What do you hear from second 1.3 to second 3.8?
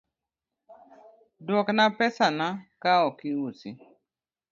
Dwokna pesa na ka ok iusi.